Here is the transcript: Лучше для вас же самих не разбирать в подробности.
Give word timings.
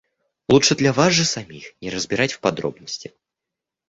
Лучше 0.49 0.73
для 0.75 0.93
вас 0.93 1.13
же 1.13 1.25
самих 1.25 1.75
не 1.79 1.91
разбирать 1.91 2.33
в 2.33 2.39
подробности. 2.39 3.13